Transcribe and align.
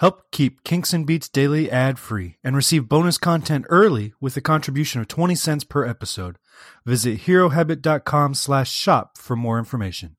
Help 0.00 0.30
keep 0.30 0.64
Kinks 0.64 0.94
and 0.94 1.06
Beats 1.06 1.28
Daily 1.28 1.70
ad 1.70 1.98
free 1.98 2.38
and 2.42 2.56
receive 2.56 2.88
bonus 2.88 3.18
content 3.18 3.66
early 3.68 4.14
with 4.18 4.34
a 4.34 4.40
contribution 4.40 4.98
of 5.02 5.08
20 5.08 5.34
cents 5.34 5.62
per 5.62 5.84
episode. 5.84 6.38
Visit 6.86 7.24
herohabit.com 7.26 8.32
slash 8.32 8.72
shop 8.72 9.18
for 9.18 9.36
more 9.36 9.58
information. 9.58 10.16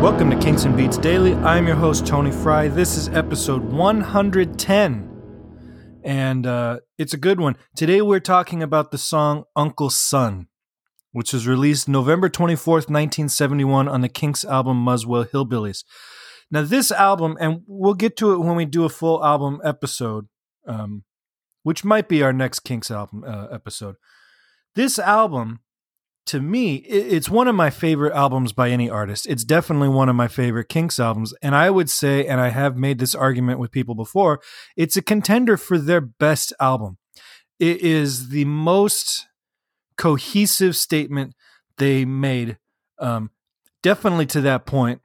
Welcome 0.00 0.30
to 0.30 0.38
Kinks 0.40 0.64
and 0.64 0.74
Beats 0.74 0.96
Daily. 0.96 1.34
I'm 1.34 1.66
your 1.66 1.76
host, 1.76 2.06
Tony 2.06 2.32
Fry. 2.32 2.68
This 2.68 2.96
is 2.96 3.10
episode 3.10 3.64
110, 3.64 5.10
and 6.04 6.46
uh, 6.46 6.78
it's 6.96 7.12
a 7.12 7.18
good 7.18 7.38
one. 7.38 7.58
Today 7.76 8.00
we're 8.00 8.18
talking 8.18 8.62
about 8.62 8.92
the 8.92 8.96
song 8.96 9.44
Uncle 9.54 9.90
Son 9.90 10.46
which 11.12 11.32
was 11.32 11.46
released 11.46 11.88
November 11.88 12.28
24th, 12.28 12.88
1971 12.88 13.88
on 13.88 14.00
the 14.00 14.08
Kinks 14.08 14.44
album 14.44 14.76
Muswell 14.76 15.24
Hillbillies. 15.24 15.84
Now, 16.50 16.62
this 16.62 16.90
album, 16.90 17.36
and 17.40 17.62
we'll 17.66 17.94
get 17.94 18.16
to 18.18 18.32
it 18.32 18.38
when 18.38 18.56
we 18.56 18.64
do 18.64 18.84
a 18.84 18.88
full 18.88 19.24
album 19.24 19.60
episode, 19.64 20.28
um, 20.66 21.04
which 21.62 21.84
might 21.84 22.08
be 22.08 22.22
our 22.22 22.32
next 22.32 22.60
Kinks 22.60 22.90
album 22.90 23.24
uh, 23.24 23.46
episode. 23.52 23.96
This 24.74 24.98
album, 24.98 25.60
to 26.26 26.40
me, 26.40 26.76
it's 26.76 27.28
one 27.28 27.48
of 27.48 27.54
my 27.54 27.70
favorite 27.70 28.14
albums 28.14 28.52
by 28.52 28.70
any 28.70 28.90
artist. 28.90 29.26
It's 29.26 29.44
definitely 29.44 29.88
one 29.88 30.08
of 30.08 30.16
my 30.16 30.28
favorite 30.28 30.68
Kinks 30.68 30.98
albums. 30.98 31.34
And 31.42 31.54
I 31.54 31.70
would 31.70 31.90
say, 31.90 32.26
and 32.26 32.40
I 32.40 32.48
have 32.48 32.76
made 32.76 32.98
this 32.98 33.14
argument 33.14 33.58
with 33.58 33.72
people 33.72 33.94
before, 33.94 34.40
it's 34.76 34.96
a 34.96 35.02
contender 35.02 35.56
for 35.56 35.78
their 35.78 36.00
best 36.00 36.52
album. 36.60 36.98
It 37.58 37.80
is 37.80 38.30
the 38.30 38.44
most 38.44 39.26
cohesive 40.00 40.74
statement 40.74 41.34
they 41.76 42.06
made. 42.06 42.56
Um, 42.98 43.30
definitely 43.82 44.24
to 44.26 44.40
that 44.40 44.64
point. 44.64 45.02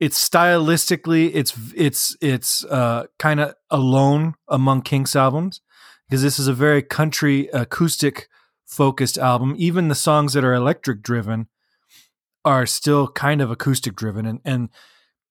It's 0.00 0.26
stylistically, 0.26 1.30
it's 1.34 1.54
it's 1.76 2.16
it's 2.22 2.64
uh, 2.64 3.06
kind 3.18 3.40
of 3.40 3.54
alone 3.68 4.34
among 4.48 4.82
Kinks 4.82 5.14
albums 5.14 5.60
because 6.08 6.22
this 6.22 6.38
is 6.38 6.48
a 6.48 6.54
very 6.54 6.82
country 6.82 7.48
acoustic 7.48 8.28
focused 8.64 9.18
album. 9.18 9.54
Even 9.58 9.88
the 9.88 9.94
songs 9.94 10.32
that 10.32 10.44
are 10.44 10.54
electric 10.54 11.02
driven 11.02 11.48
are 12.42 12.64
still 12.64 13.08
kind 13.08 13.42
of 13.42 13.50
acoustic 13.50 13.96
driven, 13.96 14.24
and 14.24 14.40
and 14.46 14.70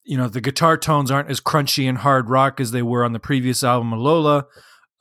you 0.03 0.17
know 0.17 0.27
the 0.27 0.41
guitar 0.41 0.77
tones 0.77 1.09
aren't 1.09 1.31
as 1.31 1.39
crunchy 1.39 1.89
and 1.89 1.99
hard 1.99 2.29
rock 2.29 2.59
as 2.59 2.69
they 2.69 2.83
were 2.83 3.03
on 3.03 3.13
the 3.13 3.19
previous 3.19 3.63
album, 3.63 3.93
Lola, 3.93 4.45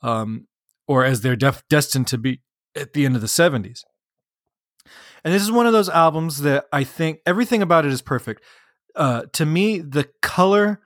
um, 0.01 0.47
or 0.87 1.05
as 1.05 1.21
they're 1.21 1.35
def- 1.35 1.67
destined 1.69 2.07
to 2.07 2.17
be 2.17 2.41
at 2.75 2.93
the 2.93 3.05
end 3.05 3.15
of 3.15 3.21
the 3.21 3.27
seventies. 3.27 3.83
And 5.23 5.33
this 5.33 5.41
is 5.41 5.51
one 5.51 5.65
of 5.65 5.73
those 5.73 5.89
albums 5.89 6.41
that 6.41 6.65
I 6.71 6.83
think 6.83 7.19
everything 7.25 7.61
about 7.61 7.85
it 7.85 7.91
is 7.91 8.01
perfect. 8.01 8.43
Uh, 8.95 9.23
to 9.33 9.45
me, 9.45 9.79
the 9.79 10.09
color 10.21 10.81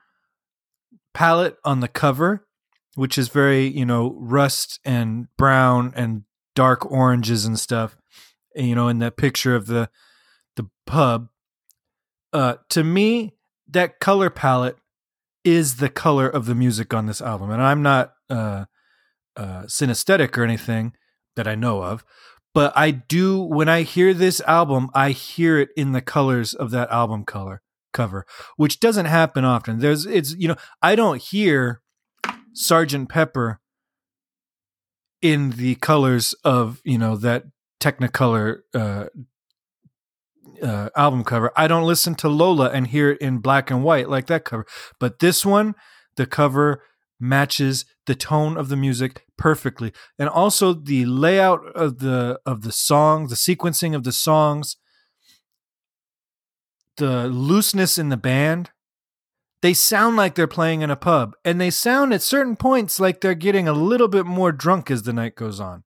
palette 1.14 1.56
on 1.64 1.80
the 1.80 1.88
cover, 1.88 2.46
which 2.94 3.16
is 3.16 3.28
very, 3.28 3.66
you 3.66 3.86
know, 3.86 4.14
rust 4.18 4.80
and 4.84 5.28
brown 5.36 5.92
and 5.96 6.24
dark 6.54 6.90
oranges 6.90 7.44
and 7.44 7.58
stuff, 7.58 7.96
you 8.54 8.74
know, 8.74 8.88
in 8.88 8.98
that 8.98 9.16
picture 9.16 9.54
of 9.54 9.66
the 9.66 9.88
the 10.56 10.68
pub, 10.86 11.28
uh, 12.32 12.56
to 12.70 12.84
me, 12.84 13.34
that 13.68 14.00
color 14.00 14.30
palette 14.30 14.76
is 15.44 15.76
the 15.76 15.88
color 15.88 16.28
of 16.28 16.46
the 16.46 16.54
music 16.54 16.94
on 16.94 17.06
this 17.06 17.20
album. 17.20 17.50
And 17.50 17.62
I'm 17.62 17.82
not 17.82 18.12
uh, 18.30 18.66
uh, 19.36 19.62
synesthetic 19.62 20.36
or 20.36 20.44
anything 20.44 20.92
that 21.36 21.48
I 21.48 21.54
know 21.54 21.82
of, 21.82 22.04
but 22.54 22.72
I 22.76 22.90
do 22.90 23.40
when 23.40 23.68
I 23.68 23.82
hear 23.82 24.14
this 24.14 24.40
album, 24.42 24.90
I 24.94 25.10
hear 25.10 25.58
it 25.58 25.70
in 25.76 25.92
the 25.92 26.02
colors 26.02 26.54
of 26.54 26.70
that 26.70 26.90
album 26.90 27.24
color 27.24 27.62
cover, 27.92 28.26
which 28.56 28.80
doesn't 28.80 29.06
happen 29.06 29.44
often. 29.44 29.78
There's 29.78 30.06
it's 30.06 30.34
you 30.34 30.48
know, 30.48 30.56
I 30.80 30.94
don't 30.94 31.20
hear 31.20 31.80
Sergeant 32.52 33.08
Pepper 33.08 33.60
in 35.20 35.50
the 35.50 35.76
colors 35.76 36.34
of, 36.44 36.80
you 36.84 36.98
know, 36.98 37.16
that 37.16 37.44
Technicolor 37.80 38.58
uh, 38.74 39.06
uh, 40.62 40.88
album 40.96 41.24
cover. 41.24 41.52
I 41.56 41.66
don't 41.66 41.86
listen 41.86 42.14
to 42.16 42.28
Lola 42.28 42.70
and 42.70 42.86
hear 42.86 43.10
it 43.10 43.20
in 43.20 43.38
black 43.38 43.70
and 43.70 43.82
white 43.82 44.08
like 44.08 44.26
that 44.26 44.44
cover. 44.44 44.66
But 45.00 45.20
this 45.20 45.46
one, 45.46 45.74
the 46.16 46.26
cover 46.26 46.82
matches 47.18 47.84
the 48.06 48.14
tone 48.14 48.56
of 48.56 48.68
the 48.68 48.76
music 48.76 49.24
perfectly. 49.36 49.92
And 50.18 50.28
also 50.28 50.72
the 50.72 51.04
layout 51.06 51.64
of 51.74 51.98
the 51.98 52.40
of 52.44 52.62
the 52.62 52.72
song 52.72 53.28
the 53.28 53.34
sequencing 53.34 53.94
of 53.94 54.04
the 54.04 54.12
songs 54.12 54.76
the 56.96 57.26
looseness 57.28 57.98
in 57.98 58.08
the 58.08 58.16
band 58.16 58.70
they 59.62 59.74
sound 59.74 60.16
like 60.16 60.34
they're 60.34 60.48
playing 60.48 60.82
in 60.82 60.90
a 60.90 60.96
pub. 60.96 61.36
And 61.44 61.60
they 61.60 61.70
sound 61.70 62.12
at 62.12 62.20
certain 62.20 62.56
points 62.56 62.98
like 62.98 63.20
they're 63.20 63.34
getting 63.34 63.68
a 63.68 63.72
little 63.72 64.08
bit 64.08 64.26
more 64.26 64.50
drunk 64.50 64.90
as 64.90 65.04
the 65.04 65.12
night 65.12 65.36
goes 65.36 65.60
on. 65.60 65.84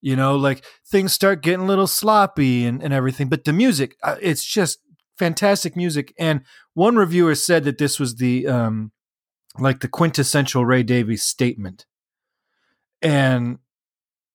You 0.00 0.16
know 0.16 0.36
like 0.36 0.64
things 0.86 1.12
start 1.12 1.42
getting 1.42 1.60
a 1.60 1.66
little 1.66 1.86
sloppy 1.86 2.64
and, 2.64 2.82
and 2.82 2.94
everything. 2.94 3.28
But 3.28 3.44
the 3.44 3.52
music 3.52 3.96
uh, 4.02 4.16
it's 4.20 4.44
just 4.44 4.78
fantastic 5.18 5.76
music. 5.76 6.14
And 6.18 6.42
one 6.74 6.96
reviewer 6.96 7.34
said 7.34 7.64
that 7.64 7.78
this 7.78 7.98
was 7.98 8.16
the 8.16 8.46
um 8.46 8.92
like 9.58 9.80
the 9.80 9.88
quintessential 9.88 10.64
Ray 10.64 10.82
Davies 10.82 11.22
statement. 11.22 11.86
And 13.02 13.58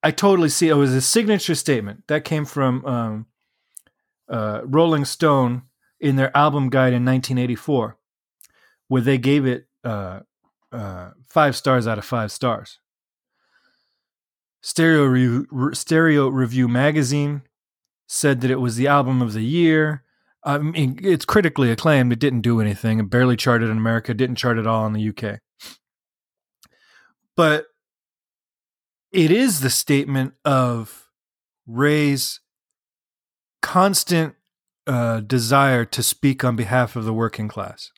I 0.04 0.12
totally 0.12 0.50
see 0.50 0.70
it 0.70 0.74
was 0.74 0.94
a 0.94 1.02
signature 1.02 1.56
statement 1.56 2.04
that 2.08 2.24
came 2.24 2.46
from 2.46 2.86
um, 2.86 3.26
uh, 4.30 4.62
Rolling 4.64 5.06
Stone 5.06 5.64
in 6.00 6.16
their 6.16 6.36
album 6.36 6.70
guide 6.70 6.94
in 6.94 7.06
1984, 7.06 7.98
where 8.88 9.02
they 9.02 9.18
gave 9.18 9.46
it 9.46 9.68
uh, 9.84 10.22
uh, 10.72 11.12
five 11.28 11.56
stars 11.56 11.88
out 11.88 11.98
of 11.98 12.06
five 12.06 12.32
stars. 12.32 12.80
Stereo, 14.62 15.06
Re- 15.06 15.76
Stereo 15.76 16.30
Review 16.30 16.68
magazine 16.68 17.44
said 18.08 18.42
that 18.42 18.52
it 18.52 18.60
was 18.60 18.76
the 18.76 18.88
album 18.88 19.22
of 19.22 19.34
the 19.34 19.44
year. 19.44 20.04
I 20.44 20.58
mean, 20.58 21.00
it's 21.04 21.26
critically 21.26 21.72
acclaimed. 21.72 22.12
It 22.12 22.20
didn't 22.20 22.42
do 22.42 22.60
anything. 22.62 23.00
It 23.00 23.10
barely 23.10 23.36
charted 23.36 23.70
in 23.70 23.78
America. 23.78 24.14
Didn't 24.14 24.38
chart 24.38 24.58
at 24.58 24.68
all 24.68 24.86
in 24.88 24.94
the 24.94 25.10
UK. 25.10 25.40
But 27.36 27.66
it 29.12 29.32
is 29.32 29.60
the 29.60 29.70
statement 29.70 30.34
of 30.44 31.10
Ray's 31.68 32.40
constant 33.62 34.36
uh, 34.88 35.20
desire 35.22 35.86
to 35.86 36.02
speak 36.02 36.44
on 36.44 36.56
behalf 36.56 36.96
of 36.96 37.06
the 37.06 37.14
working 37.14 37.48
class. 37.48 37.92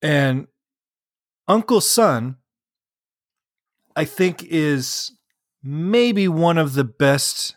And 0.00 0.46
Uncle 1.46 1.80
Son, 1.80 2.36
I 3.94 4.04
think, 4.04 4.44
is 4.44 5.12
maybe 5.62 6.28
one 6.28 6.56
of 6.56 6.74
the 6.74 6.84
best 6.84 7.56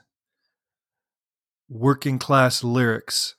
working 1.71 2.19
class 2.19 2.63
lyrics, 2.63 3.35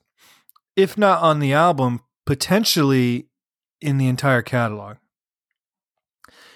if 0.74 0.96
not 0.96 1.22
on 1.22 1.38
the 1.38 1.52
album, 1.52 2.00
potentially 2.24 3.28
in 3.80 3.98
the 3.98 4.08
entire 4.08 4.42
catalog. 4.42 4.96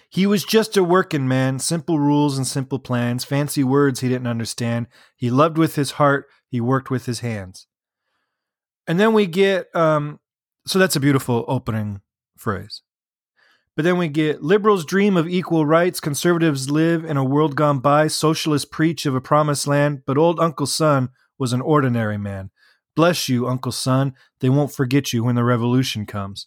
He 0.09 0.27
was 0.27 0.45
just 0.45 0.77
a 0.77 0.85
working 0.85 1.29
man, 1.29 1.59
simple 1.59 1.99
rules 1.99 2.39
and 2.39 2.47
simple 2.47 2.79
plans, 2.79 3.25
fancy 3.25 3.63
words 3.63 4.01
he 4.01 4.09
didn't 4.09 4.27
understand. 4.29 4.87
He 5.17 5.31
loved 5.31 5.59
with 5.59 5.75
his 5.75 5.93
heart, 5.93 6.27
he 6.49 6.61
worked 6.61 6.91
with 6.91 7.05
his 7.05 7.21
hands. 7.21 7.67
And 8.87 8.99
then 8.99 9.13
we 9.13 9.27
get, 9.27 9.75
um, 9.75 10.21
so 10.67 10.79
that's 10.79 10.97
a 10.97 11.01
beautiful 11.01 11.45
opening 11.49 12.01
phrase. 12.39 12.83
But 13.75 13.85
then 13.85 13.99
we 13.99 14.09
get 14.09 14.43
liberals 14.43 14.87
dream 14.87 15.19
of 15.19 15.29
equal 15.29 15.67
rights, 15.67 16.01
conservatives 16.01 16.71
live 16.71 17.05
in 17.05 17.19
a 17.19 17.25
world 17.25 17.57
gone 17.57 17.81
by, 17.81 18.07
socialists 18.07 18.69
preach 18.71 19.05
of 19.05 19.15
a 19.15 19.21
promised 19.21 19.67
land, 19.67 20.03
but 20.07 20.17
old 20.17 20.41
Uncle 20.41 20.67
Son 20.67 21.11
was 21.39 21.53
an 21.53 21.61
ordinary 21.61 22.19
man. 22.19 22.51
Bless 22.95 23.29
you, 23.29 23.47
Uncle 23.47 23.73
Son. 23.73 24.15
They 24.41 24.49
won't 24.49 24.73
forget 24.73 25.13
you 25.13 25.23
when 25.23 25.35
the 25.35 25.45
revolution 25.45 26.07
comes. 26.07 26.47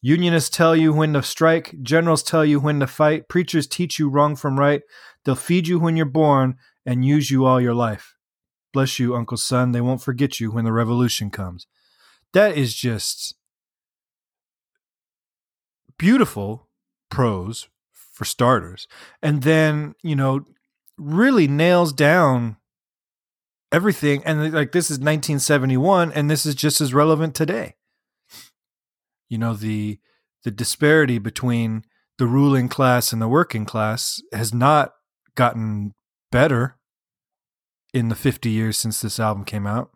Unionists 0.00 0.54
tell 0.54 0.76
you 0.76 0.92
when 0.92 1.14
to 1.14 1.22
strike, 1.22 1.74
generals 1.82 2.22
tell 2.22 2.44
you 2.44 2.60
when 2.60 2.78
to 2.80 2.86
fight, 2.86 3.28
preachers 3.28 3.66
teach 3.66 3.98
you 3.98 4.08
wrong 4.08 4.36
from 4.36 4.58
right. 4.58 4.82
They'll 5.24 5.34
feed 5.34 5.66
you 5.66 5.78
when 5.78 5.96
you're 5.96 6.06
born 6.06 6.56
and 6.84 7.04
use 7.04 7.30
you 7.30 7.46
all 7.46 7.60
your 7.60 7.74
life. 7.74 8.14
Bless 8.72 8.98
you, 8.98 9.16
Uncle 9.16 9.38
Son. 9.38 9.72
They 9.72 9.80
won't 9.80 10.02
forget 10.02 10.40
you 10.40 10.50
when 10.50 10.64
the 10.64 10.72
revolution 10.72 11.30
comes. 11.30 11.66
That 12.32 12.56
is 12.56 12.74
just 12.74 13.34
beautiful 15.96 16.68
prose 17.08 17.68
for 17.92 18.24
starters. 18.24 18.86
And 19.22 19.42
then, 19.42 19.94
you 20.02 20.16
know, 20.16 20.44
really 20.98 21.48
nails 21.48 21.92
down 21.92 22.56
everything 23.74 24.22
and 24.24 24.52
like 24.52 24.72
this 24.72 24.90
is 24.90 24.98
1971 24.98 26.12
and 26.12 26.30
this 26.30 26.46
is 26.46 26.54
just 26.54 26.80
as 26.80 26.94
relevant 26.94 27.34
today 27.34 27.74
you 29.28 29.38
know 29.38 29.54
the 29.54 29.98
the 30.44 30.50
disparity 30.50 31.18
between 31.18 31.84
the 32.18 32.26
ruling 32.26 32.68
class 32.68 33.12
and 33.12 33.20
the 33.20 33.28
working 33.28 33.64
class 33.64 34.22
has 34.32 34.54
not 34.54 34.92
gotten 35.34 35.94
better 36.30 36.76
in 37.92 38.08
the 38.08 38.14
50 38.14 38.50
years 38.50 38.76
since 38.76 39.00
this 39.00 39.18
album 39.18 39.44
came 39.44 39.66
out. 39.66 39.90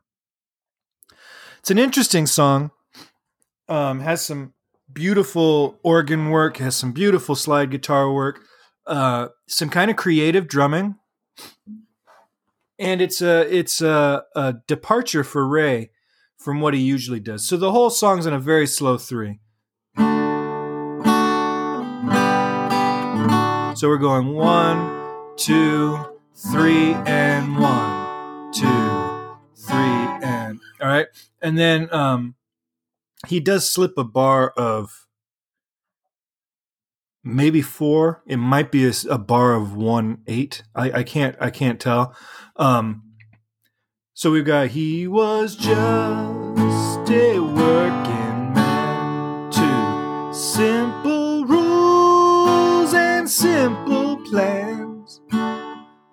It's 1.58 1.70
an 1.70 1.78
interesting 1.78 2.26
song. 2.26 2.70
Um, 3.68 4.00
has 4.00 4.22
some 4.22 4.54
beautiful 4.90 5.78
organ 5.82 6.30
work, 6.30 6.56
has 6.56 6.74
some 6.74 6.92
beautiful 6.92 7.34
slide 7.34 7.70
guitar 7.70 8.10
work, 8.10 8.40
uh, 8.86 9.28
some 9.46 9.68
kind 9.68 9.90
of 9.90 9.96
creative 9.96 10.48
drumming, 10.48 10.96
and 12.78 13.00
it's 13.00 13.20
a 13.20 13.54
it's 13.54 13.80
a, 13.80 14.24
a 14.34 14.54
departure 14.66 15.24
for 15.24 15.46
Ray 15.46 15.90
from 16.36 16.60
what 16.60 16.74
he 16.74 16.80
usually 16.80 17.20
does. 17.20 17.46
So 17.46 17.56
the 17.56 17.72
whole 17.72 17.90
song's 17.90 18.26
in 18.26 18.32
a 18.32 18.38
very 18.38 18.66
slow 18.66 18.96
three. 18.96 19.40
So 23.76 23.86
we're 23.88 23.98
going 23.98 24.34
one, 24.34 25.36
two, 25.36 25.98
three, 26.34 26.94
and 26.94 27.58
one, 27.58 28.52
two, 28.52 29.36
three, 29.56 30.26
and 30.26 30.60
all 30.80 30.88
right. 30.88 31.06
And 31.40 31.56
then 31.56 31.92
um, 31.92 32.34
he 33.26 33.40
does 33.40 33.70
slip 33.70 33.96
a 33.96 34.04
bar 34.04 34.50
of 34.56 35.06
maybe 37.24 37.62
four. 37.62 38.22
It 38.26 38.36
might 38.36 38.70
be 38.70 38.86
a, 38.86 38.92
a 39.10 39.18
bar 39.18 39.54
of 39.54 39.74
one 39.74 40.22
eight. 40.26 40.62
I, 40.74 40.90
I 40.92 41.02
can't 41.02 41.36
I 41.40 41.50
can't 41.50 41.80
tell. 41.80 42.14
Um, 42.56 43.02
so 44.14 44.30
we've 44.30 44.44
got 44.44 44.68
he 44.68 45.06
was 45.06 45.54
just 45.54 47.10
a 47.10 47.38
working 47.38 48.52
man. 48.54 49.50
Two 49.50 50.34
simple 50.34 51.44
rules 51.44 52.94
and 52.94 53.28
simple 53.28 54.16
plans. 54.24 55.20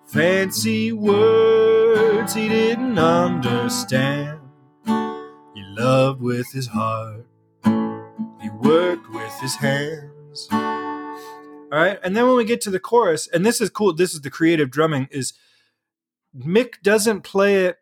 Fancy 0.06 0.92
words 0.92 2.34
he 2.34 2.48
didn't 2.48 2.98
understand. 2.98 4.40
He 4.86 5.62
loved 5.76 6.20
with 6.22 6.50
his 6.52 6.68
heart. 6.68 7.26
He 7.64 8.50
worked 8.50 9.10
with 9.10 9.32
his 9.40 9.56
hands. 9.56 10.48
All 11.72 11.78
right, 11.78 11.98
and 12.04 12.16
then 12.16 12.26
when 12.26 12.36
we 12.36 12.44
get 12.44 12.60
to 12.62 12.70
the 12.70 12.78
chorus, 12.78 13.26
and 13.26 13.44
this 13.44 13.60
is 13.60 13.70
cool. 13.70 13.92
This 13.92 14.14
is 14.14 14.20
the 14.20 14.30
creative 14.30 14.70
drumming. 14.70 15.08
Is 15.10 15.32
Mick 16.36 16.74
doesn't 16.82 17.22
play 17.22 17.64
it 17.64 17.78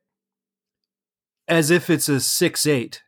as 1.47 1.71
if 1.71 1.91
it's 1.91 2.09
a 2.09 2.21
six 2.21 2.67
eight, 2.67 3.03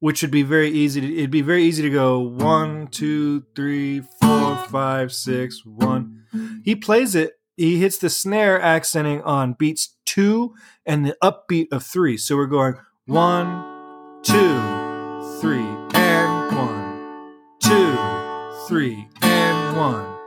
which 0.00 0.20
would 0.20 0.30
be 0.30 0.42
very 0.42 0.68
easy. 0.68 1.00
To, 1.00 1.16
it'd 1.16 1.30
be 1.30 1.40
very 1.40 1.64
easy 1.64 1.82
to 1.82 1.90
go 1.90 2.18
one, 2.18 2.88
two, 2.88 3.44
three, 3.56 4.02
four, 4.20 4.56
five, 4.68 5.12
six, 5.12 5.64
one. 5.64 6.24
He 6.62 6.76
plays 6.76 7.14
it. 7.14 7.32
He 7.56 7.78
hits 7.78 7.98
the 7.98 8.10
snare 8.10 8.60
accenting 8.60 9.22
on 9.22 9.54
beats 9.54 9.96
two 10.04 10.54
and 10.84 11.06
the 11.06 11.16
upbeat 11.22 11.68
of 11.72 11.84
three. 11.84 12.18
So 12.18 12.36
we're 12.36 12.46
going 12.46 12.74
one, 13.06 14.20
two, 14.22 14.58
three, 15.40 15.66
and 15.94 16.56
one, 16.56 17.38
two, 17.62 17.96
three, 18.68 19.08
and 19.22 19.31
one, 19.72 20.18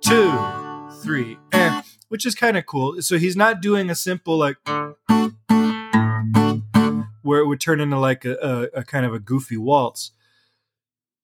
two, 0.00 0.32
three, 1.02 1.38
and 1.52 1.84
which 2.08 2.26
is 2.26 2.34
kind 2.34 2.56
of 2.56 2.66
cool. 2.66 3.00
So 3.00 3.18
he's 3.18 3.36
not 3.36 3.60
doing 3.60 3.90
a 3.90 3.94
simple 3.94 4.36
like 4.36 4.56
where 7.22 7.40
it 7.40 7.46
would 7.46 7.60
turn 7.60 7.80
into 7.80 7.98
like 7.98 8.24
a, 8.24 8.34
a, 8.74 8.80
a 8.80 8.84
kind 8.84 9.06
of 9.06 9.14
a 9.14 9.18
goofy 9.18 9.56
waltz. 9.56 10.12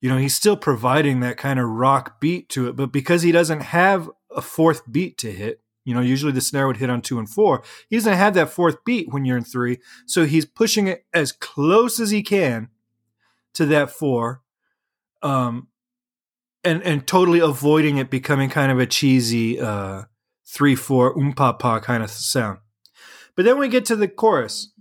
You 0.01 0.11
know, 0.11 0.19
he's 0.19 0.35
still 0.35 0.57
providing 0.57 1.21
that 1.21 1.37
kind 1.37 1.59
of 1.59 1.69
rock 1.69 2.21
beat 2.21 2.49
to 2.51 2.69
it, 2.69 2.77
but 2.77 2.93
because 2.93 3.23
he 3.23 3.33
doesn't 3.33 3.61
have 3.61 4.11
a 4.31 4.43
fourth 4.43 4.83
beat 4.91 5.17
to 5.19 5.33
hit, 5.33 5.61
you 5.85 5.95
know, 5.95 6.01
usually 6.01 6.33
the 6.33 6.41
snare 6.41 6.67
would 6.67 6.77
hit 6.77 6.91
on 6.91 7.03
two 7.03 7.19
and 7.19 7.29
four. 7.29 7.63
He 7.89 7.97
doesn't 7.97 8.13
have 8.13 8.35
that 8.35 8.51
fourth 8.51 8.85
beat 8.85 9.13
when 9.13 9.25
you're 9.25 9.37
in 9.37 9.45
three, 9.45 9.79
so 10.07 10.25
he's 10.27 10.45
pushing 10.45 10.87
it 10.87 11.07
as 11.13 11.33
close 11.33 11.99
as 11.99 12.11
he 12.11 12.23
can 12.23 12.69
to 13.55 13.67
that 13.67 13.91
four, 13.91 14.43
um, 15.23 15.69
and 16.65 16.83
and 16.83 17.07
totally 17.07 17.41
avoiding 17.41 17.99
it 17.99 18.11
becoming 18.11 18.51
kind 18.51 18.73
of 18.73 18.79
a 18.79 18.87
cheesy 18.87 19.61
uh, 19.61 20.03
three 20.47 20.75
four 20.75 21.15
umpapa 21.15 21.83
kind 21.83 22.03
of 22.03 22.11
sound. 22.11 22.59
But 23.37 23.45
then 23.45 23.59
we 23.59 23.69
get 23.69 23.85
to 23.87 23.97
the 23.97 24.09
chorus, 24.09 24.73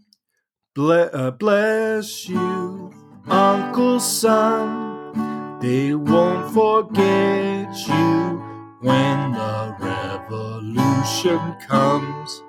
Ble- 0.75 1.09
uh, 1.13 1.31
bless 1.31 2.27
you, 2.29 2.93
Uncle 3.27 3.99
Son. 3.99 5.59
They 5.59 5.93
won't 5.93 6.53
forget 6.53 7.87
you 7.87 8.43
when 8.81 9.31
the 9.31 9.75
revolution 9.79 11.55
comes. 11.67 12.43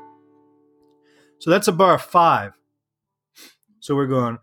So 1.38 1.50
that's 1.50 1.68
a 1.68 1.72
bar 1.72 1.98
five. 1.98 2.54
So 3.80 3.94
we're 3.94 4.06
going 4.06 4.38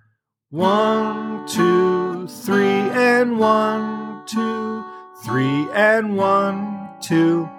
one, 0.52 1.48
two, 1.48 2.28
three, 2.28 2.64
and 2.66 3.40
one, 3.40 4.01
two, 4.28 4.84
three, 5.24 5.68
and 5.74 6.18
one, 6.18 6.90
two, 7.02 7.50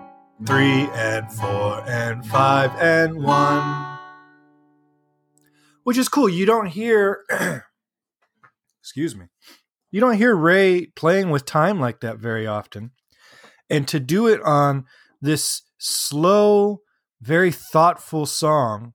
three, 0.45 0.89
and 0.95 1.31
four, 1.33 1.83
and 1.87 2.27
five, 2.27 2.71
and 2.81 3.23
one 3.23 3.93
which 5.85 5.99
is 5.99 6.09
cool. 6.09 6.29
You 6.29 6.47
don't 6.47 6.67
hear, 6.67 7.25
excuse 8.81 9.17
me, 9.17 9.27
you 9.91 10.01
don't 10.01 10.17
hear 10.17 10.35
Ray 10.35 10.87
playing 10.87 11.31
with 11.31 11.45
time 11.45 11.81
like 11.81 12.01
that 12.01 12.19
very 12.19 12.47
often. 12.47 12.93
And 13.69 13.87
to 13.89 14.01
do 14.01 14.27
it 14.27 14.41
on 14.43 14.85
this 15.21 15.63
slow, 15.79 16.81
very 17.21 17.51
thoughtful 17.51 18.27
song 18.27 18.93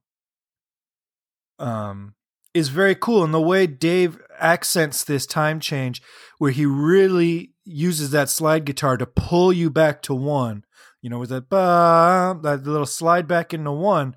um, 1.58 2.14
is 2.54 2.68
very 2.68 2.94
cool. 2.94 3.24
And 3.24 3.34
the 3.34 3.40
way 3.40 3.66
Dave 3.66 4.18
accents 4.38 5.04
this 5.04 5.26
time 5.26 5.60
change, 5.60 6.02
where 6.38 6.50
he 6.50 6.66
really 6.66 7.52
uses 7.64 8.10
that 8.10 8.28
slide 8.28 8.64
guitar 8.64 8.96
to 8.96 9.06
pull 9.06 9.52
you 9.52 9.70
back 9.70 10.02
to 10.02 10.14
one, 10.14 10.64
you 11.02 11.10
know, 11.10 11.18
with 11.18 11.30
that, 11.30 11.50
that 11.50 12.62
little 12.64 12.86
slide 12.86 13.28
back 13.28 13.52
into 13.52 13.72
one 13.72 14.16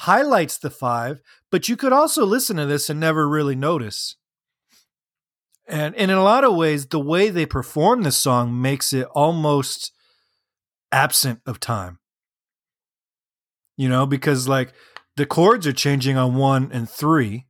highlights 0.00 0.56
the 0.56 0.70
five, 0.70 1.20
but 1.50 1.68
you 1.68 1.76
could 1.76 1.92
also 1.92 2.24
listen 2.24 2.56
to 2.56 2.64
this 2.64 2.88
and 2.88 2.98
never 2.98 3.28
really 3.28 3.54
notice. 3.54 4.16
And, 5.68 5.94
and 5.94 6.10
in 6.10 6.16
a 6.16 6.22
lot 6.22 6.42
of 6.42 6.56
ways, 6.56 6.86
the 6.86 6.98
way 6.98 7.28
they 7.28 7.46
perform 7.46 8.02
this 8.02 8.16
song 8.16 8.60
makes 8.60 8.92
it 8.92 9.06
almost 9.14 9.92
absent 10.90 11.40
of 11.46 11.60
time. 11.60 11.98
You 13.76 13.88
know, 13.88 14.04
because 14.04 14.48
like 14.48 14.72
the 15.16 15.26
chords 15.26 15.66
are 15.66 15.72
changing 15.72 16.16
on 16.16 16.34
one 16.34 16.70
and 16.72 16.88
three, 16.88 17.46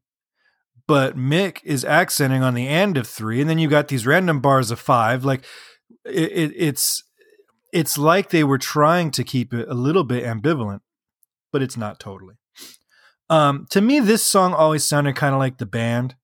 but 0.90 1.16
Mick 1.16 1.61
is 1.62 1.85
accenting 1.85 2.42
on 2.42 2.54
the 2.54 2.66
end 2.66 2.97
of 2.97 3.06
three, 3.06 3.40
and 3.40 3.49
then 3.49 3.61
you 3.61 3.68
got 3.68 3.87
these 3.87 4.09
random 4.09 4.40
bars 4.40 4.73
of 4.73 4.80
five. 4.80 5.25
Like 5.25 5.44
it, 6.04 6.32
it, 6.32 6.52
it's 6.56 7.04
it's 7.73 7.97
like 7.97 8.30
they 8.30 8.42
were 8.42 8.59
trying 8.59 9.12
to 9.12 9.23
keep 9.23 9.54
it 9.54 9.68
a 9.68 9.75
little 9.75 10.02
bit 10.02 10.25
ambivalent, 10.25 10.80
but 11.52 11.62
it's 11.62 11.76
not 11.76 12.00
totally. 12.00 12.35
Um, 13.28 13.68
to 13.70 13.80
me, 13.80 14.00
this 14.00 14.26
song 14.26 14.52
always 14.52 14.82
sounded 14.82 15.14
kind 15.14 15.32
of 15.32 15.38
like 15.38 15.59
the 15.59 15.64
band 15.64 16.16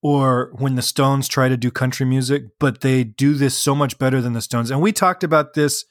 or 0.00 0.52
when 0.56 0.76
the 0.76 0.82
Stones 0.82 1.26
try 1.26 1.48
to 1.48 1.56
do 1.56 1.72
country 1.72 2.06
music, 2.06 2.44
but 2.60 2.82
they 2.82 3.02
do 3.02 3.34
this 3.34 3.58
so 3.58 3.74
much 3.74 3.98
better 3.98 4.20
than 4.20 4.34
the 4.34 4.40
Stones. 4.40 4.70
And 4.70 4.80
we 4.80 4.92
talked 4.92 5.24
about 5.24 5.54
this 5.54 5.84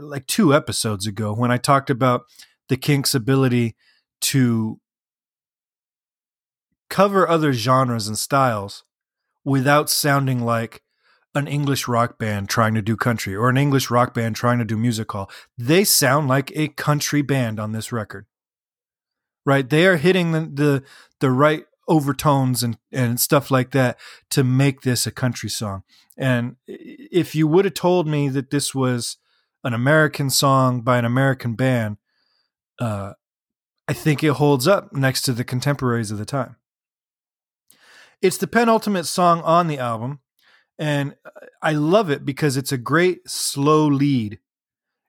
like 0.00 0.26
two 0.26 0.52
episodes 0.52 1.06
ago 1.06 1.32
when 1.32 1.52
I 1.52 1.58
talked 1.58 1.90
about 1.90 2.22
the 2.68 2.76
Kinks' 2.76 3.14
ability 3.14 3.76
to 4.22 4.80
cover 6.90 7.26
other 7.26 7.52
genres 7.52 8.08
and 8.08 8.18
styles 8.18 8.84
without 9.44 9.88
sounding 9.88 10.44
like 10.44 10.82
an 11.34 11.46
English 11.46 11.88
rock 11.88 12.18
band 12.18 12.48
trying 12.48 12.74
to 12.74 12.82
do 12.82 12.96
country 12.96 13.34
or 13.34 13.48
an 13.48 13.56
English 13.56 13.90
rock 13.90 14.12
band 14.12 14.36
trying 14.36 14.58
to 14.58 14.64
do 14.64 14.76
music 14.76 15.10
hall. 15.12 15.30
They 15.56 15.84
sound 15.84 16.28
like 16.28 16.52
a 16.54 16.68
country 16.68 17.22
band 17.22 17.58
on 17.58 17.72
this 17.72 17.92
record 17.92 18.26
right? 19.44 19.68
They 19.68 19.86
are 19.86 19.96
hitting 19.96 20.32
the 20.32 20.40
the, 20.40 20.82
the 21.20 21.30
right 21.30 21.64
overtones 21.88 22.62
and, 22.62 22.78
and 22.92 23.18
stuff 23.18 23.50
like 23.50 23.72
that 23.72 23.98
to 24.30 24.44
make 24.44 24.82
this 24.82 25.06
a 25.06 25.10
country 25.10 25.48
song. 25.48 25.82
And 26.16 26.56
if 26.66 27.34
you 27.34 27.48
would 27.48 27.64
have 27.64 27.74
told 27.74 28.06
me 28.06 28.28
that 28.28 28.50
this 28.50 28.74
was 28.74 29.16
an 29.64 29.74
American 29.74 30.30
song 30.30 30.82
by 30.82 30.98
an 30.98 31.04
American 31.04 31.54
band, 31.54 31.96
uh, 32.78 33.14
I 33.88 33.92
think 33.92 34.22
it 34.22 34.34
holds 34.34 34.68
up 34.68 34.92
next 34.92 35.22
to 35.22 35.32
the 35.32 35.42
contemporaries 35.42 36.12
of 36.12 36.18
the 36.18 36.24
time. 36.24 36.56
It's 38.22 38.36
the 38.36 38.46
penultimate 38.46 39.06
song 39.06 39.40
on 39.42 39.66
the 39.66 39.78
album, 39.78 40.20
and 40.78 41.14
I 41.62 41.72
love 41.72 42.10
it 42.10 42.24
because 42.24 42.56
it's 42.56 42.72
a 42.72 42.78
great 42.78 43.28
slow 43.28 43.86
lead 43.86 44.38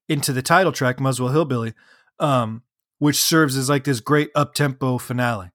into 0.09 0.33
the 0.33 0.41
title 0.41 0.71
track, 0.71 0.99
Muswell 0.99 1.29
Hillbilly. 1.31 1.73
Um, 2.19 2.63
which 2.99 3.15
serves 3.19 3.57
as 3.57 3.67
like 3.67 3.83
this 3.83 3.99
great 3.99 4.29
up 4.35 4.53
tempo 4.53 4.99
finale. 4.99 5.49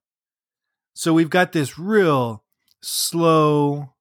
So 0.95 1.15
we've 1.15 1.31
got 1.31 1.53
this 1.53 1.79
real 1.79 2.43
slow, 2.83 3.95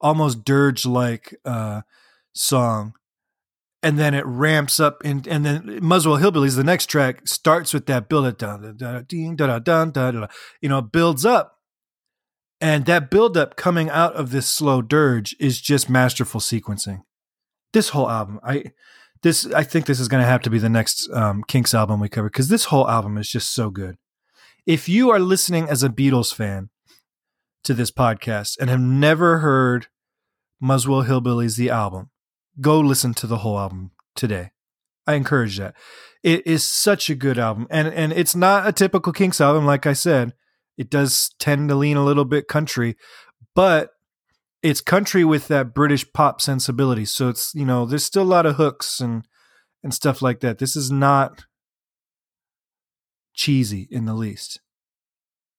almost 0.00 0.44
dirge 0.46 0.86
like 0.86 1.34
uh, 1.44 1.82
song. 2.32 2.94
and 3.82 3.98
then 3.98 4.14
it 4.14 4.24
ramps 4.24 4.80
up 4.80 5.02
and 5.04 5.26
and 5.26 5.44
then 5.44 5.78
Muswell 5.82 6.16
Hillbillies 6.16 6.56
the 6.56 6.64
next 6.64 6.86
track 6.86 7.28
starts 7.28 7.74
with 7.74 7.84
that 7.86 8.08
build 8.08 8.24
it 8.26 8.38
down 8.38 8.76
you 10.62 10.68
know 10.70 10.80
builds 10.80 11.26
up 11.26 11.58
and 12.60 12.86
that 12.86 13.10
buildup 13.10 13.56
coming 13.56 13.90
out 13.90 14.14
of 14.14 14.30
this 14.30 14.48
slow 14.48 14.82
dirge 14.82 15.36
is 15.38 15.60
just 15.60 15.90
masterful 15.90 16.40
sequencing 16.40 17.02
this 17.72 17.90
whole 17.90 18.10
album 18.10 18.40
I 18.42 18.72
this 19.22 19.46
I 19.46 19.62
think 19.64 19.86
this 19.86 20.00
is 20.00 20.08
going 20.08 20.22
to 20.22 20.28
have 20.28 20.42
to 20.42 20.50
be 20.50 20.58
the 20.58 20.68
next 20.68 21.10
um, 21.12 21.44
Kinks 21.44 21.74
album 21.74 22.00
we 22.00 22.08
cover 22.08 22.28
because 22.28 22.48
this 22.48 22.66
whole 22.66 22.88
album 22.88 23.18
is 23.18 23.28
just 23.28 23.52
so 23.52 23.70
good 23.70 23.96
if 24.66 24.88
you 24.88 25.10
are 25.10 25.18
listening 25.18 25.68
as 25.68 25.82
a 25.82 25.88
Beatles 25.88 26.34
fan 26.34 26.70
to 27.64 27.74
this 27.74 27.90
podcast 27.90 28.56
and 28.60 28.70
have 28.70 28.80
never 28.80 29.38
heard 29.38 29.88
Muswell 30.60 31.04
Hillbillies 31.04 31.56
the 31.56 31.70
album 31.70 32.10
go 32.60 32.78
listen 32.80 33.14
to 33.14 33.26
the 33.26 33.38
whole 33.38 33.58
album 33.58 33.90
today. 34.14 34.50
I 35.06 35.14
encourage 35.14 35.58
that. 35.58 35.74
It 36.22 36.46
is 36.46 36.64
such 36.64 37.10
a 37.10 37.14
good 37.14 37.38
album, 37.38 37.66
and 37.68 37.88
and 37.88 38.12
it's 38.12 38.34
not 38.34 38.66
a 38.66 38.72
typical 38.72 39.12
Kinks 39.12 39.40
album, 39.40 39.66
like 39.66 39.86
I 39.86 39.92
said. 39.92 40.32
It 40.76 40.90
does 40.90 41.30
tend 41.38 41.68
to 41.68 41.74
lean 41.74 41.96
a 41.96 42.04
little 42.04 42.24
bit 42.24 42.48
country, 42.48 42.96
but 43.54 43.90
it's 44.62 44.80
country 44.80 45.24
with 45.24 45.48
that 45.48 45.74
British 45.74 46.10
pop 46.12 46.40
sensibility. 46.40 47.04
So 47.04 47.28
it's 47.28 47.54
you 47.54 47.64
know 47.64 47.84
there's 47.86 48.04
still 48.04 48.22
a 48.22 48.24
lot 48.24 48.46
of 48.46 48.56
hooks 48.56 49.00
and 49.00 49.26
and 49.82 49.92
stuff 49.92 50.22
like 50.22 50.40
that. 50.40 50.58
This 50.58 50.74
is 50.74 50.90
not 50.90 51.44
cheesy 53.34 53.86
in 53.90 54.06
the 54.06 54.14
least. 54.14 54.60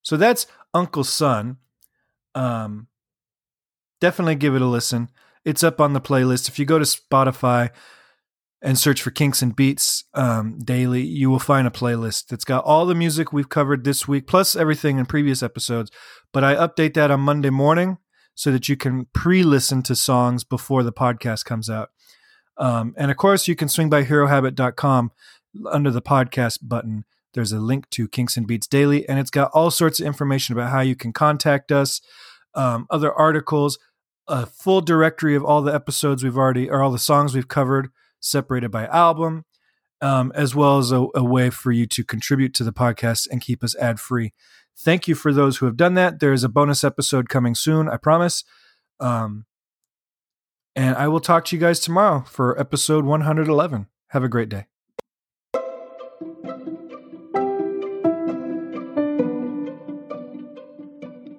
So 0.02 0.18
that's 0.18 0.48
Uncle 0.74 1.04
Son. 1.04 1.58
Um, 2.34 2.88
definitely 4.02 4.36
give 4.36 4.56
it 4.56 4.62
a 4.62 4.68
listen. 4.68 5.10
It's 5.46 5.64
up 5.64 5.80
on 5.80 5.94
the 5.94 6.02
playlist. 6.02 6.50
If 6.50 6.58
you 6.58 6.66
go 6.66 6.80
to 6.80 6.86
Spotify 6.86 7.70
and 8.66 8.80
search 8.80 9.04
for 9.04 9.12
Kinks 9.12 9.44
and 9.44 9.56
Beats 9.56 10.06
um, 10.16 10.58
daily, 10.58 11.04
you 11.04 11.30
will 11.30 11.40
find 11.40 11.68
a 11.68 11.72
playlist 11.72 12.28
that's 12.28 12.44
got 12.44 12.66
all 12.66 12.88
the 12.88 12.96
music 12.96 13.32
we've 13.32 13.48
covered 13.48 13.84
this 13.84 14.08
week, 14.08 14.26
plus 14.26 14.56
everything 14.56 14.98
in 14.98 15.06
previous 15.06 15.44
episodes. 15.44 15.92
But 16.34 16.44
I 16.44 16.56
update 16.56 16.96
that 16.96 17.12
on 17.12 17.20
Monday 17.20 17.52
morning 17.52 18.00
so 18.34 18.52
that 18.52 18.68
you 18.68 18.76
can 18.76 19.06
pre 19.14 19.44
listen 19.44 19.84
to 19.84 19.96
songs 19.96 20.44
before 20.44 20.82
the 20.82 20.92
podcast 20.92 21.46
comes 21.46 21.70
out. 21.70 21.90
Um, 22.58 22.96
and 22.98 23.12
of 23.12 23.18
course, 23.18 23.48
you 23.48 23.56
can 23.56 23.70
swing 23.70 23.88
by 23.88 24.04
herohabit.com 24.04 25.12
under 25.72 25.92
the 25.92 26.02
podcast 26.02 26.58
button. 26.64 27.06
There's 27.36 27.52
a 27.52 27.60
link 27.60 27.88
to 27.92 28.08
Kinks 28.08 28.36
and 28.36 28.48
Beats 28.48 28.66
Daily, 28.66 29.08
and 29.08 29.20
it's 29.20 29.30
got 29.30 29.52
all 29.54 29.70
sorts 29.70 30.00
of 30.00 30.08
information 30.08 30.54
about 30.54 30.72
how 30.72 30.82
you 30.82 30.96
can 30.96 31.14
contact 31.14 31.72
us, 31.72 32.02
um, 32.56 32.88
other 32.90 33.14
articles, 33.14 33.78
a 34.28 34.48
full 34.48 34.82
directory 34.82 35.36
of 35.36 35.46
all 35.46 35.62
the 35.62 35.74
episodes 35.74 36.24
we've 36.24 36.38
already 36.38 36.68
or 36.68 36.82
all 36.82 36.92
the 36.92 36.98
songs 36.98 37.36
we've 37.36 37.48
covered 37.48 37.90
separated 38.26 38.72
by 38.72 38.86
album 38.88 39.46
um, 40.02 40.32
as 40.36 40.54
well 40.54 40.78
as 40.78 40.92
a, 40.92 41.08
a, 41.16 41.24
way 41.24 41.50
for 41.50 41.72
you 41.72 41.86
to 41.86 42.04
contribute 42.04 42.54
to 42.54 42.64
the 42.64 42.74
podcast 42.74 43.28
and 43.32 43.42
keep 43.42 43.64
us 43.64 43.76
ad 43.78 44.00
free 44.00 44.34
thank 44.78 45.08
you 45.08 45.16
for 45.16 45.32
those 45.32 45.58
who 45.58 45.66
have 45.66 45.78
done 45.78 45.94
that. 45.94 46.20
There's 46.20 46.44
a 46.44 46.50
bonus 46.50 46.84
episode 46.84 47.30
coming 47.30 47.56
soon 47.56 47.88
i 47.88 47.98
promise. 47.98 48.44
Um, 49.00 49.46
and 50.76 50.96
i 50.96 51.08
will 51.08 51.20
talk 51.20 51.46
to 51.46 51.56
you 51.56 51.60
guys 51.60 51.80
tomorrow 51.80 52.24
for 52.28 52.60
episode 52.60 53.06
111 53.06 53.88
have 54.10 54.24
a 54.24 54.30
great 54.30 54.50
day. 54.50 54.66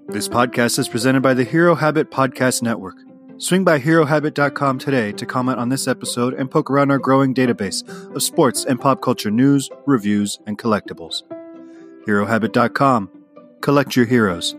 This 0.09 0.29
podcast 0.29 0.79
is 0.79 0.89
presented 0.89 1.21
by 1.23 1.35
the 1.35 1.45
Hero 1.45 1.75
Habit 1.75 2.11
Podcast 2.11 2.63
Network. 2.63 2.97
Swing 3.39 3.65
by 3.65 3.79
HeroHabit.com 3.79 4.79
today 4.79 5.13
to 5.13 5.27
comment 5.27 5.59
on 5.59 5.69
this 5.69 5.87
episode 5.87 6.33
and 6.33 6.51
poke 6.51 6.71
around 6.71 6.91
our 6.91 6.99
growing 6.99 7.35
database 7.35 7.87
of 8.15 8.23
sports 8.23 8.65
and 8.65 8.81
pop 8.81 9.03
culture 9.03 9.31
news, 9.31 9.69
reviews, 9.85 10.39
and 10.47 10.59
collectibles. 10.59 11.23
HeroHabit.com. 12.07 13.11
Collect 13.61 13.95
your 13.95 14.07
heroes. 14.07 14.57